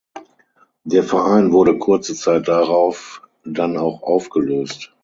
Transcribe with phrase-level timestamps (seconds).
[0.83, 4.91] Der Verein wurde kurze Zeit darauf dann auch aufgelöst.